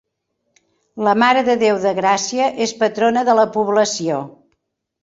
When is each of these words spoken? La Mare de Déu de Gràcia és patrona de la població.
La 1.09 1.13
Mare 1.25 1.43
de 1.49 1.57
Déu 1.65 1.79
de 1.85 1.93
Gràcia 2.01 2.49
és 2.69 2.75
patrona 2.83 3.27
de 3.31 3.39
la 3.43 3.47
població. 3.61 4.25